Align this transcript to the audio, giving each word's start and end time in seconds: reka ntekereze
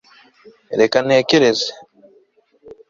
reka 0.79 0.97
ntekereze 1.05 1.69